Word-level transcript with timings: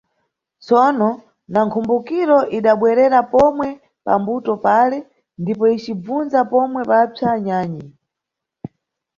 Tsono, 0.63 1.09
na 1.53 1.59
mkhumbukiro 1.65 2.39
idabwerera 2.57 3.19
pomwe 3.31 3.67
pa 4.05 4.13
mbuto 4.21 4.53
pale 4.65 4.97
ndipo 5.41 5.63
icibvunza 5.75 6.39
pomwe 6.51 6.81
papsa 6.89 7.29
nyanyi. 7.45 7.83